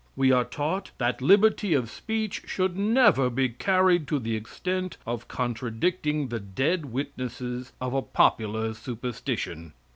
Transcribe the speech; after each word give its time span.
We 0.15 0.31
are 0.31 0.45
taught 0.45 0.89
that 0.97 1.21
liberty 1.21 1.75
of 1.75 1.87
speech 1.91 2.45
should 2.47 2.75
never 2.75 3.29
be 3.29 3.49
carried 3.49 4.07
to 4.07 4.17
the 4.17 4.35
extent 4.35 4.97
of 5.05 5.27
contradicting 5.27 6.29
the 6.29 6.39
dead 6.39 6.85
witnesses 6.85 7.71
of 7.79 7.93
a 7.93 8.01
popular 8.01 8.73
superstition. 8.73 9.73